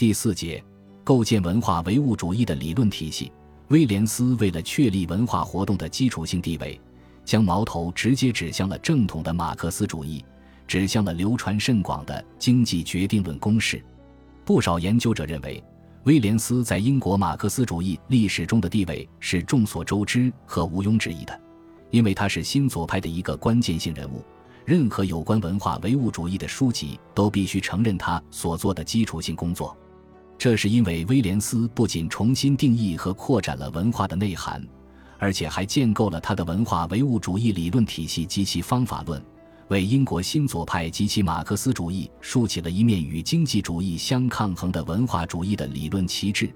[0.00, 0.64] 第四节，
[1.04, 3.30] 构建文化唯物主义的理论体系。
[3.68, 6.80] 威廉斯为了确立文化活动的基础性地位，
[7.22, 10.24] 将矛头直接指向了正统的马克思主义，
[10.66, 13.84] 指向了流传甚广的经济决定论公式。
[14.42, 15.62] 不少研究者认为，
[16.04, 21.40] 威廉斯在英国马克思主义历史中的地位是众所周知和毋庸置疑的，
[21.90, 24.24] 因为他是新左派的一个关键性人物。
[24.64, 29.76] 任何有关文化唯物主义的书籍都必须承认他所做的基础性工作。
[30.40, 34.66] 这是因为威廉斯不仅重新定义和扩展了文化的内涵，
[35.18, 39.22] 而且还建构了他的文化唯物主义理论体系及其方法论。
[39.68, 46.50] 为英国新左派及其马克思主义竖起了一面与经济主义相抗衡的文化主义的理论旗帜，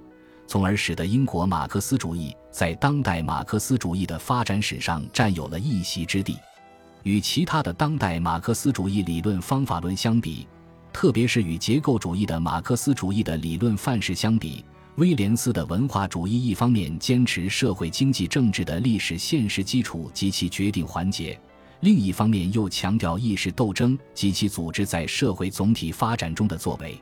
[0.46, 6.38] 从而使得英国马克思主义在当代马克思主义的发展史上占有了一席之地。
[7.02, 10.48] 与其他的当代马克思主义理论方法论相比，
[10.94, 21.38] 特别是与结构主义的马克思主义的理论范式相比，威廉斯的文化主义一方面坚持社会经济政治的历史现实基础及其决定环节。
[21.80, 26.96] 另一方面，又强调意识斗争及其组织在社会总体发展中的作为。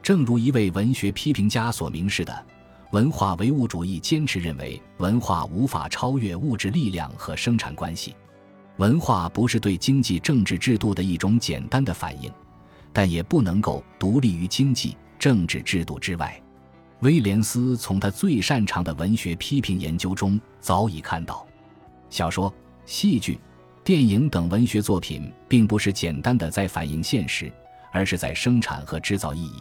[0.00, 2.46] 正如一位文学批评家所明示的，
[2.92, 8.14] 文化唯物主义坚持认为，文化无法超越物质力量和生产关系。
[8.76, 12.30] 文化不是对经济政治制度的一种简单的反应，
[12.94, 16.40] 但也不能够独立于经济政治制度之外。
[17.00, 21.46] 威廉斯从他最擅长的文学批评研究中早已看到，
[22.08, 22.50] 小说、
[22.86, 23.38] 戏剧。
[23.82, 27.52] 电影等文学作品并不是简单的在反映现实，
[27.92, 29.56] 而是在生产和制造意义。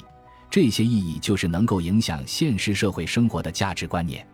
[0.49, 4.25] 这些意义就是能够影响现实社会生活的价值观念，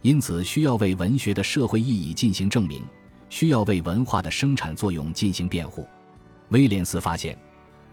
[0.00, 2.82] 因此需要为文学的社会意义进行证明，
[3.28, 5.86] 需要为文化的生产作用进行辩护。
[6.48, 7.36] 威廉斯发现，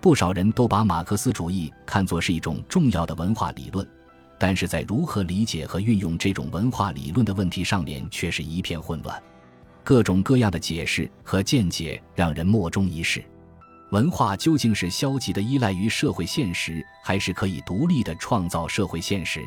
[0.04, 3.90] 不少人都把马克思主义看作是一种重要的文化理论，
[4.38, 9.24] 但是在如何理解和运用这种文化理论的问题上面，却是一片混乱。
[9.82, 13.24] 各种各样的解释和见解让人莫衷一是。
[13.92, 19.40] 文化究竟是消极的依赖于社会现实，还是可以独立的创造社会现实？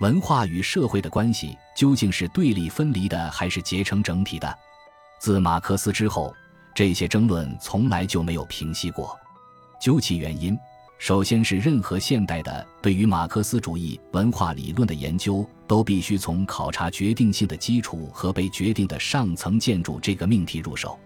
[0.00, 4.54] 文化与社会的关系究竟是对立分离的，还是结成整体的？
[5.18, 6.30] 自马克思之后，
[6.74, 9.18] 这些争论从来就没有平息过。
[9.80, 10.58] 究其原因。
[10.98, 20.98] 首先是任何现代的对于马克思主义文化理论的研究，都必须从考察决定性的基础和被决定的上层建筑这个命题入手。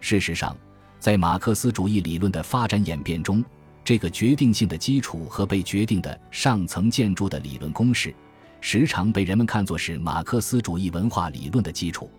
[0.00, 0.56] 事实上，
[0.98, 3.44] 在马克思主义理论的发展演变中，
[3.84, 8.12] 这个决定性的基础和被决定的上层建筑的理论公式，
[8.60, 12.10] 时常被人们看作是马克思主义文化理论的基础。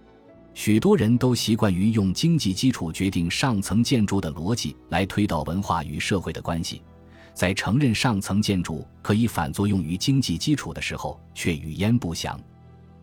[0.53, 6.81] 许多人都习惯于用经济基础决定上层建筑的逻辑来推导文化与社会的关系。
[7.33, 12.37] 在承认上层建筑可以反作用于经济基础的时候，却语焉不详。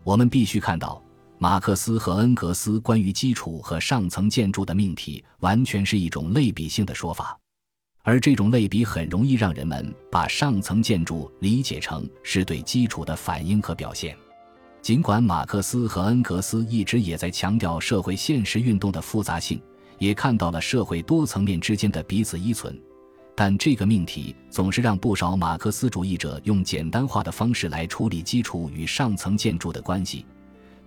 [0.03, 1.01] 我们必须看到，
[1.39, 7.35] 马克思和恩格斯关于基础和上层建筑的命题，完全是一种类比性的说法，
[8.03, 14.15] 而这种类比很容易让人们把上层建筑理解成是对基础的反应和表现。
[14.87, 19.61] 尽管马克思和恩格斯一直也在强调社会现实运动的复杂性，
[19.99, 22.73] 也看到了社会多层面之间的彼此依存。
[23.35, 30.25] 但这个命题总是让不少马克思主义者用简单化的方式来处理基础与上层建筑的关系，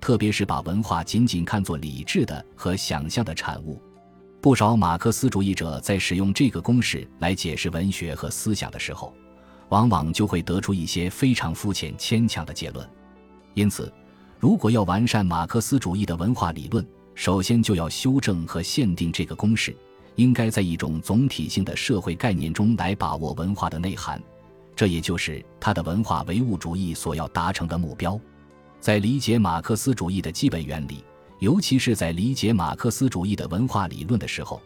[0.01, 3.79] 特别是把文化仅仅看作理智的和想象的产物。
[4.41, 9.13] 不少马克思主义者在使用这个公式来解释文学和思想的时候，
[9.69, 12.89] 往往就会得出一些非常肤浅、牵强的结论。
[13.55, 13.93] 因此，
[14.39, 19.77] 如果要完善马克思主义的文化理论，首先就要修正和限定这个公式。
[20.17, 24.21] 应该在一种总体性的社会概念中来把握文化的内涵，
[24.77, 28.21] 这也就是他的文化唯物主义所要达成的目标。
[28.81, 31.03] 在理解马克思主义的基本原理，
[31.39, 34.61] 尤其是在理解马克思主义的文化理论的时候，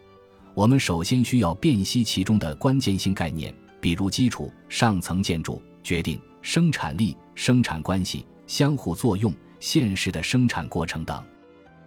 [0.53, 11.23] 我们首先需要辨析其中的关键性概念，比如基础、上层建筑、决定、生产力、生产关系、相互作用、现实的生产过程等。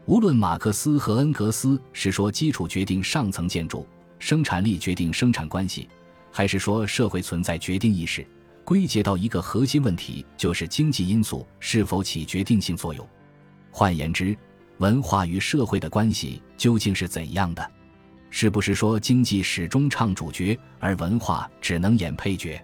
[0.07, 3.87] 无论马克思和恩格斯是说基础决定上层建筑，
[4.19, 5.89] 生产力决定生产关系，
[6.33, 8.27] 还是说社会存在决定意识，
[8.65, 13.07] 归结到一个核心问题，就是经济因素是否起决定性作用。
[13.71, 14.37] 换言之，
[14.79, 17.71] 文化与社会的关系究竟是怎样的？
[18.31, 22.63] 是不是说经济始终唱主角，而文化只能演配角？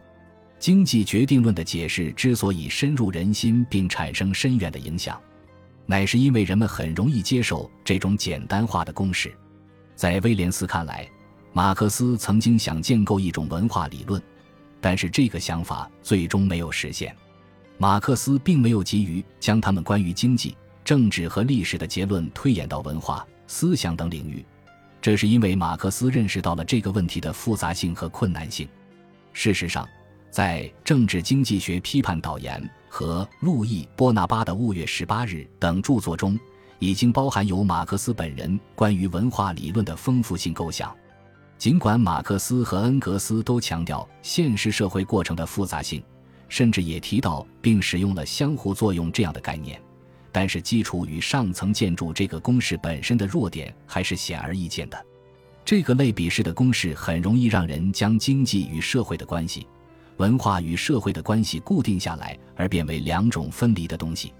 [0.64, 5.20] 经济决定论的解释之所以深入人心并产生深远的影响。
[5.84, 9.30] 乃是因为人们很容易接受这种简单化的公式。
[9.94, 11.06] 在威廉斯看来，
[11.52, 14.22] 马克思曾经想建构一种文化理论，
[14.80, 17.14] 但是这个想法最终没有实现。
[17.76, 24.42] 马克思并没有急于将他们关于经济、政治和历史的结论推演到文化、思想等领域，
[25.02, 28.66] 这是因为马克思认识到了这个问题的复杂性和困难性。
[29.34, 29.86] 事实上，
[30.34, 36.36] 在《政治经济学批判导言》和路易·波拿巴的《五月十八日》等著作中，
[36.80, 40.92] 已经包含有马克思本人关于文化理论的丰富性构想。
[41.56, 46.02] 尽管马克思和恩格斯都强调现实社会过程的复杂性，
[46.48, 49.80] 甚至也提到并使用了相互作用这样的概念，
[50.32, 55.06] 但是基础与上层建筑这个公式本身的弱点还是显而易见的。
[55.64, 59.68] 这个类比式的公式很容易让人将经济与社会的关系、
[60.18, 64.32] 文化与社会的关系固定下来，而变为两种分离的东西。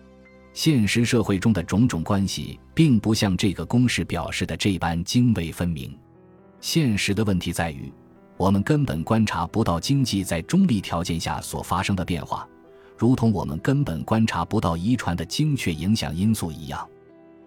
[0.53, 5.93] 现实社会中的种种关系，并不像这个公式表示的这般泾渭分明。
[6.61, 7.93] 现实的问题在于，
[8.37, 12.49] 我们根本观察不到经济在中立条件下所发生的变化，
[12.97, 16.89] 如同我们根本观察不到遗传的精确影响因素一样。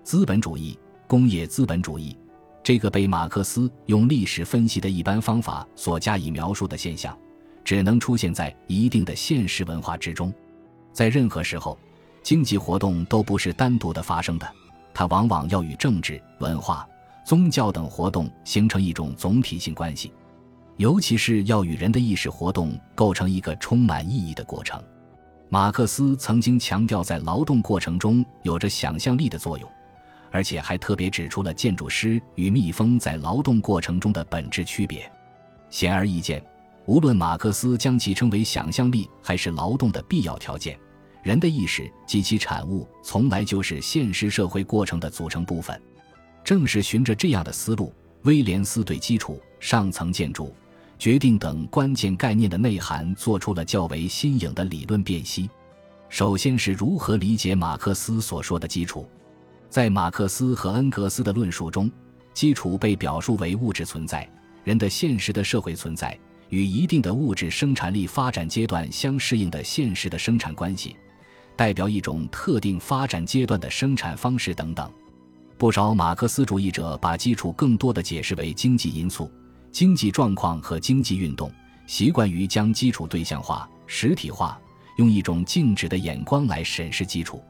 [0.04, 0.78] 资本主义、
[1.08, 2.16] 工业资本主义，
[2.62, 7.18] 这个被马克思用历史分析的一般方法所加以描述的现象，
[7.68, 10.34] 只能出现在一定的现实文化之中。
[10.94, 11.78] 在任何时候，
[12.24, 14.50] 经济活动都不是单独的发生的，
[14.94, 16.88] 它往往要与政治、文化。
[17.26, 20.14] 宗教等活动形成一种总体性关系，
[20.78, 24.82] 尤其是要与人的意识活动构成一个充满意义的过程。
[25.50, 29.70] 马克思曾经强调，在劳动过程中有着想象力的作用，
[30.32, 35.12] 而且还特别指出了建筑师与蜜蜂在劳动过程中的本质区别。
[35.70, 36.42] 显而易见，
[36.88, 40.80] 无论马克思将其称为想象力还是劳动的必要条件，
[41.22, 45.80] 人的意识及其产物从来就是现实社会过程的组成部分。
[46.46, 50.56] 正是循着这样的思路，威廉斯对基础、上层建筑、
[50.98, 55.50] 决定等关键概念的内涵做出了较为新颖的理论辨析。
[56.08, 59.06] 首先是如何理解马克思所说的基础。
[59.70, 61.92] 在马克思和恩格斯的论述中，
[62.34, 64.26] 基础被表述为物质存在，
[64.64, 66.18] 人的现实的社会存在
[66.50, 70.96] 与一定的物质生产力发展阶段相适应的现实的生产关系，
[71.56, 74.90] 代表一种特定发展阶段的生产方式等等。
[75.58, 79.32] 不少马克思主义者把基础更多的解释为经济因素、
[79.72, 81.52] 经济状况和经济运动，
[81.88, 84.60] 习惯于将基础对象化、实体化，
[84.98, 87.44] 用一种静止的眼光来审视基础。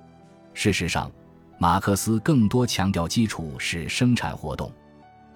[0.53, 1.11] 事实上，
[1.59, 4.71] 马克思更多强调基础是生产活动。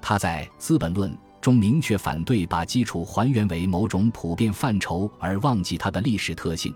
[0.01, 1.11] 他在《资本论》
[1.41, 6.71] 中明确反对把基础还原为某种普遍范畴而忘记它的历史特性，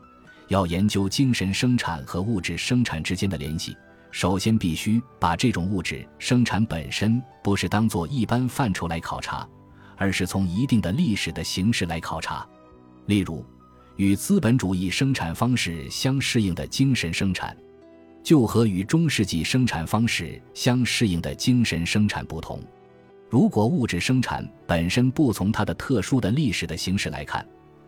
[0.48, 3.78] 要研究精神生产和物质生产之间的联系。
[4.10, 9.48] 首先，必须把这种物质生产本身不是当做一般范畴来考察，
[9.98, 12.48] 而是从一定的历史的形式来考察。
[13.06, 13.46] 例如，
[13.98, 17.56] 与资本主义生产方式相适应的精神生产，
[18.24, 22.60] 就和与中世纪生产方式相适应的精神生产不同。
[23.36, 27.46] 如果物质生产本身不从它的特殊的历史的形式来看，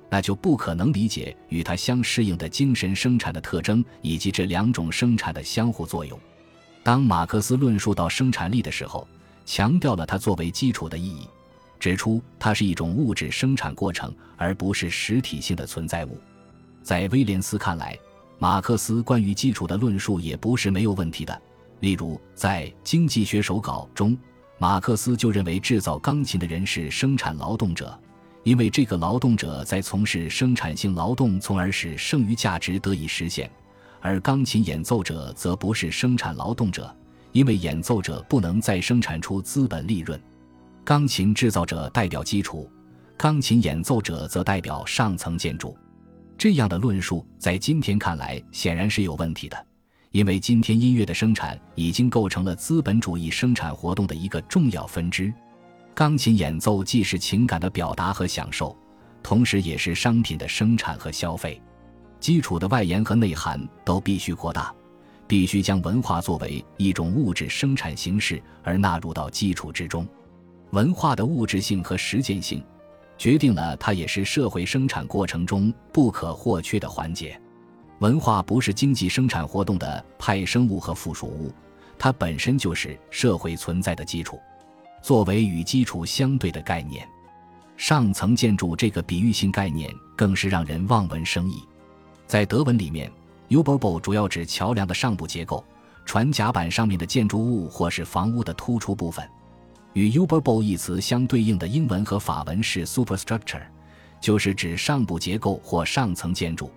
[0.09, 6.19] 那就不可能理解与它相适应的精神生产的特征以及这两种生产的相互作用。
[6.83, 9.07] 当马克思论述到生产力的时候，
[9.45, 11.25] 强调了它作为基础的意义，
[11.79, 16.19] 指出它是一种物质生产过程，而不是实体性的存在物。
[16.83, 17.97] 在威廉斯看来，
[18.37, 21.41] 马克思关于基础的论述也不是没有问题的。
[21.79, 24.17] 例如，在《经济学手稿》中，
[24.59, 27.97] 马克思就认为制造钢琴的人是生产劳动者。
[28.43, 33.51] 因为这个劳动者在从事生产性劳动，从而使剩余价值得以实现，
[33.99, 36.95] 而钢琴演奏者则不是生产劳动者，
[37.33, 40.17] 因为演奏者不能再生产出资本利润。
[40.85, 42.71] 钢琴制造者代表基础，
[43.17, 45.77] 钢琴演奏者则代表上层建筑。
[46.37, 49.65] 这样的论述在今天看来显然是有问题的，
[50.11, 55.33] 因为今天音乐的生产已经构成了资本主义生产活动的一个重要分支。
[55.93, 58.75] 钢琴演奏既是情感的表达和享受，
[59.21, 61.61] 同时也是商品的生产和消费。
[62.19, 64.73] 基础的外延和内涵都必须扩大，
[65.27, 70.07] 必须将文化作为一种物质生产形式而纳入到基础之中。
[70.71, 72.63] 文化的物质性和实践性，
[73.17, 77.39] 决定了它也是社会生产过程中不可或缺的环节。
[77.99, 81.51] 文化不是经济生产活动的派生物和附属物，
[81.97, 84.39] 它本身就是社会存在的基础。
[85.01, 87.07] 作为与基础相对的概念，
[87.75, 91.63] 上层建筑这个比喻性概念更是让人望文生义。
[92.27, 93.11] 在德文里面
[93.47, 95.65] u b e r b o 主要指桥梁的上部结构，
[96.05, 99.27] 船甲板上面的建筑物或是房屋的突出部分。
[99.93, 103.65] 与 u b e r b o 一词相对应的英文和法文是 superstructure，
[104.21, 106.69] 就是指上部结构或上层建筑。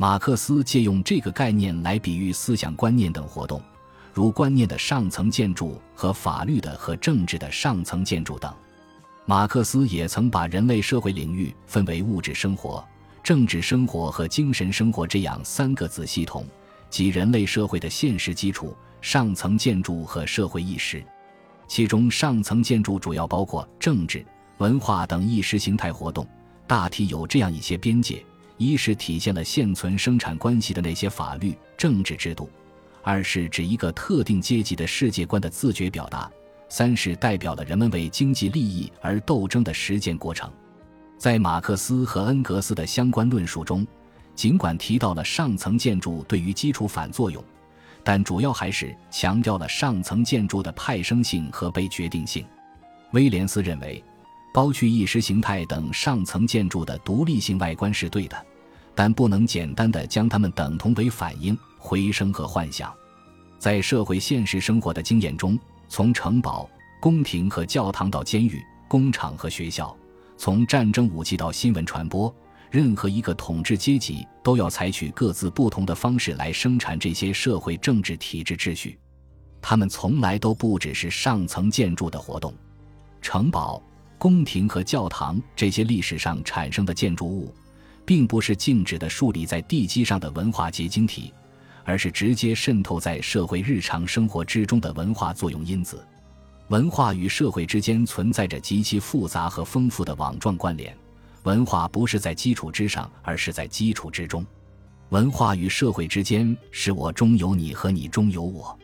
[0.00, 3.60] 马克思借用这个概念来比喻思想观念等活动，
[4.14, 8.54] 如观念的上层建筑和法律的和政治的上层建筑等。
[9.26, 12.82] 马克思也曾把人类社会领域分为物质生活、
[13.24, 16.46] 政治生活和精神生活这样三个子系统，
[16.88, 21.04] 即人类社会的现实基础、上层建筑和社会意识。
[21.66, 24.24] 其中，上层建筑主要包括政治、
[24.58, 26.24] 文化等意识形态活动，
[26.68, 28.24] 大体有这样一些边界：
[28.58, 32.46] 一是体现了现存生产关系的那些法律、政治制度；
[33.02, 36.30] 二是指一个特定阶级的世界观的自觉表达。
[36.68, 40.52] 三是代表了人们为经济利益而斗争的实践过程，
[41.16, 43.86] 在马克思和恩格斯的相关论述中，
[44.34, 47.42] 尽管提到了上层建筑对于基础反作用，
[48.04, 52.44] 但主要还是强调了上层建筑的派生性和被决定性。
[53.12, 54.04] 威廉斯认为，
[54.58, 58.36] 剥去意识形态等上层建筑的独立性外观是对的，
[58.92, 62.92] 但不能简单的将它们等同为反应、回声和幻想。
[63.56, 65.56] 在社会现实生活的经验中。
[65.88, 66.68] 从城堡、
[67.00, 69.96] 宫廷和教堂到监狱、工厂和学校，
[70.36, 72.34] 从战争武器到新闻传播，
[72.68, 78.98] 任何一个统治阶级都要采取各自不同的方式来生产这些社会政治体制秩序。
[79.62, 82.52] 他们从来都不只是上层建筑的活动。
[83.22, 83.80] 城堡、
[84.18, 87.54] 宫廷和教堂这些历史上产生的建筑物，
[88.04, 91.32] 并不是静止的树立在地基上的文化结晶体。
[91.84, 96.06] 而是直接渗透在社会日常生活之中的文化作用因子。
[96.68, 100.94] 文化与社会之间存在着极其复杂和丰富的网状关联。
[101.44, 104.46] 文化不是在基础之上，而是在基础之中。
[105.08, 108.78] 文化与社会之间是我中有你和你中有我。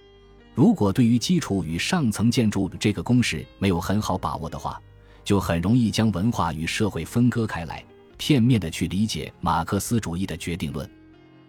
[0.54, 4.80] 如果对于基础与上层建筑这个公式没有很好把握的话，
[5.24, 7.82] 就很容易将文化与社会分割开来，
[8.18, 10.88] 片面的去理解马克思主义的决定论。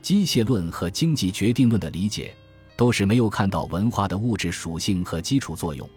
[0.01, 2.33] 机械论和经济决定论的理解，
[2.77, 5.89] 都是没有看到文化的物质属性和基础作用，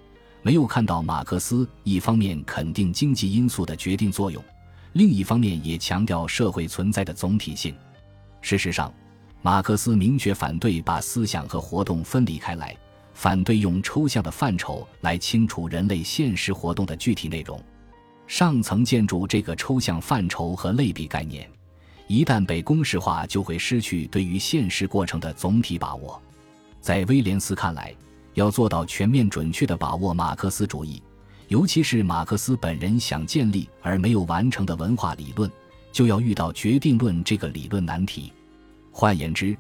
[0.42, 4.42] 没有看到马克思一方面肯定经济因素的决定作用，
[4.94, 7.74] 另一方面也强调社会存在的总体性。
[8.40, 8.92] 事实上，
[9.42, 12.76] 马克思明确反对把思想和活动分离开来，
[13.18, 17.60] 反对用抽象的范畴来清除人类现实活动的具体内容。
[18.28, 21.50] 上层建筑这个抽象范畴和类比概念。
[22.06, 26.22] 一旦被公式化，就会失去对于现实过程的总体把握。
[26.80, 27.92] 在威廉斯看来，
[28.34, 31.02] 要做到全面准确地把握马克思主义，
[31.48, 35.50] 尤其是马克思本人想建立而没有完成的文化理论，
[35.90, 38.32] 就要遇到决定论这个理论难题。
[38.92, 39.56] 换言之，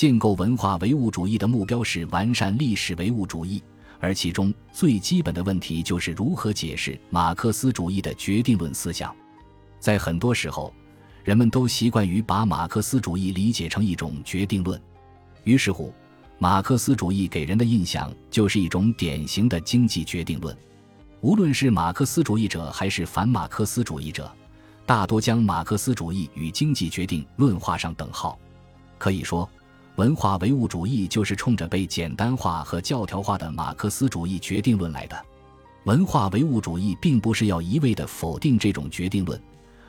[0.00, 3.62] 建构文化唯物主义的目标是完善历史唯物主义，
[3.98, 9.14] 而其中最基本的问题就是如何解释马克思主义的决定论思想。
[9.78, 10.72] 在很多时候。
[11.22, 14.80] 人们都习惯于把马克思主义理解成一种决定论，
[15.44, 15.92] 于是乎，
[16.38, 20.56] 马克思主义给人的印象就是一种典型的经济决定论。
[21.20, 24.32] 无论是马克思主义者还是反马克思主义者，
[24.86, 28.38] 大多将马克思主义与经济决定论画上等号。
[28.96, 29.46] 可以说，
[29.96, 35.24] 文化唯物主义就是冲着被简单化和教条化的马克思主义决定论来的。
[35.84, 39.40] 文化唯物主义并不是要一味地否定这种决定论。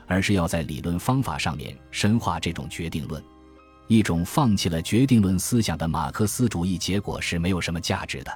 [0.04, 3.22] 而是要在理论方法上面深化这种决定论，
[3.86, 8.30] 一种放弃了决定论思想的马克思主义，结果是没有什么价值的；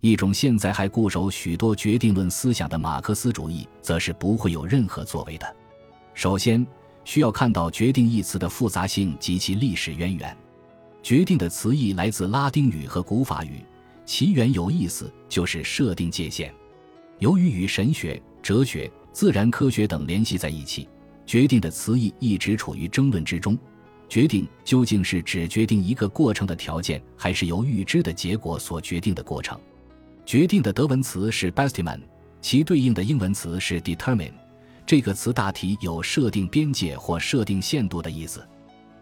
[0.00, 5.56] 一种现在还固守许多决定论思想的马克思主义，则是不会有任何作为的。
[6.14, 6.66] 首先，
[7.04, 10.36] 需要看到“决定”一词的复杂性及其历史渊源。
[11.04, 13.62] “决定”的词义来自拉丁语和古法语，
[14.06, 16.52] 其原有意思就是设定界限。
[17.18, 20.88] 由于与神学、哲学、自然科学等联系在一起。
[21.26, 23.56] 决定的词义一直处于争论之中。
[24.10, 29.58] 决定究竟是指决定一个过程的条件，还是由预知的结果所决定的过程？
[30.26, 32.00] 决定的德文词是 bestimmen，
[32.42, 34.32] 其对应的英文词是 determine。
[34.86, 38.46] 这个词大体有设定边界或设定限度的意思。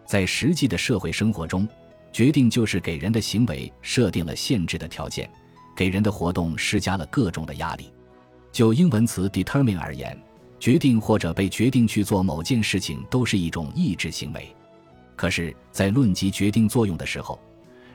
[0.05, 1.67] 在实际的社会生活中，
[2.13, 5.29] 决定就是给人的行为设定了限制的条件，
[5.75, 7.91] 给人的活动施加了各种的压力。
[8.53, 10.17] 就英文词 determine 而言。
[10.59, 14.47] 决定或者被决定去做某件事情都是一种意志行为，
[15.13, 17.37] 可是，在论及决定作用的时候，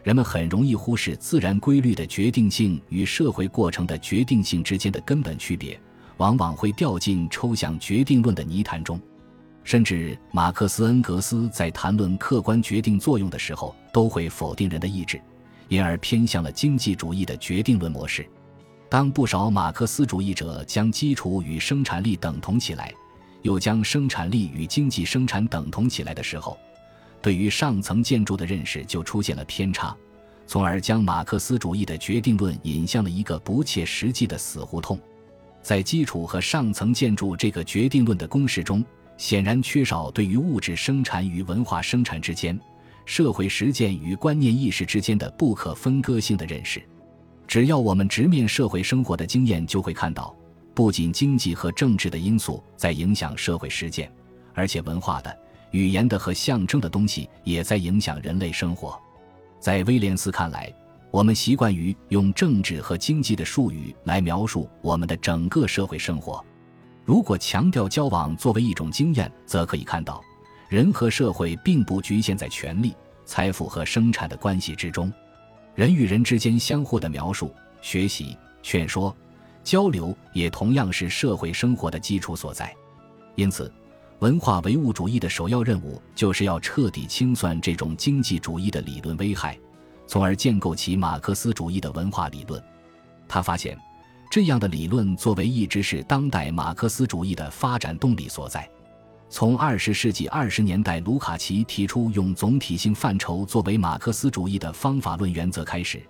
[0.02, 5.80] 人们很容易忽视自然规律的决定性与社会过程的决定性之间的根本区别，
[6.18, 9.00] 往往会掉进抽象决定论的泥潭中。
[9.68, 15.20] 甚至马克思、恩格斯在谈论客观决定作用的时候，都会否定人的意志，
[15.68, 18.26] 因而偏向了经济主义的决定论模式。
[18.88, 22.90] 当不少马克思主义者将基础与生产力等同起来，
[23.42, 26.56] 又将生产力与经济生产等同起来的时候，
[27.20, 29.94] 对于上层建筑的认识就出现了偏差，
[30.46, 34.98] 从而将马克思主义的决定论引向了一个不切实际的死胡同。
[35.60, 38.82] 在基础和上层建筑这个决定论的公式中，
[39.18, 42.58] 显然缺少对于物质生产与文化生产之间、
[43.04, 46.82] 社会实践与观念意识之间的不可分割性的认识。
[47.46, 50.34] 只要我们直面社会生活的经验，就会看到，
[50.72, 54.10] 不仅经济和政治的因素在影响社会实践，
[54.54, 55.38] 而且文化的、
[55.72, 58.98] 语言的和象征的东西也在影响人类生活。
[59.60, 60.72] 在威廉斯看来。
[61.10, 66.44] 我们习惯于用政治和经济的术语来描述我们的整个社会生活。
[67.08, 70.22] 如果强调交往作为一种经验，则可以看到，
[70.68, 75.10] 人和社会并不局限在权力、财富和生产的关系之中。
[75.74, 77.50] 人与人之间相互的描述、
[77.80, 79.16] 学习、劝说、
[79.64, 82.76] 交流，也同样是社会生活的基础所在。
[83.36, 83.72] 因此，
[84.18, 89.58] 文化唯物主义的首要任务就是要彻底清算这种经济主义的理论危害。
[90.06, 92.62] 从而建构起马克思主义的文化理论。
[93.26, 93.78] 他发现，
[94.30, 98.68] 这样的理论作为一直是当代马克思主义的发展动力所在。
[99.30, 106.02] 从二十世纪二十年代卢卡奇提出用总体性范畴作为马克思主义的方法论原则开始，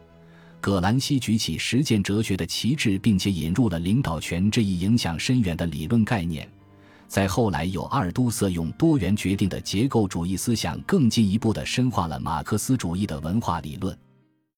[0.60, 6.48] 葛兰西举起实践哲学的旗帜，并且引入了领导权这一影响深远的理论概念。
[7.08, 13.96] 在后来，有阿尔都塞用多元决定的结构主义思想，更进一步地深化了马克思主义的文化理论。